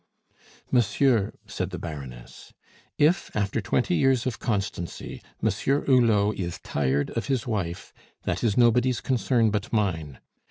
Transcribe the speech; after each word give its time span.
"Monsieur," 0.71 1.31
said 1.45 1.69
the 1.69 1.77
Baroness, 1.77 2.55
"if, 2.97 3.29
after 3.35 3.61
twenty 3.61 3.93
years 3.93 4.25
of 4.25 4.39
constancy, 4.39 5.21
Monsieur 5.43 5.85
Hulot 5.85 6.37
is 6.39 6.57
tired 6.63 7.11
of 7.11 7.27
his 7.27 7.45
wife, 7.45 7.93
that 8.23 8.43
is 8.43 8.57
nobody's 8.57 8.99
concern 8.99 9.51
but 9.51 9.71
mine. 9.71 10.17